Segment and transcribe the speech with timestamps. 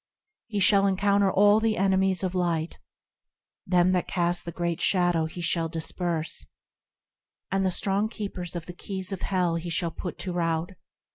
[0.47, 2.79] He shall encounter all the enemies of Light;
[3.67, 6.47] Them that cast the Great Shadow he shall disperse,
[7.51, 10.71] And the strong keepers of the keys of hell he shall put to rout.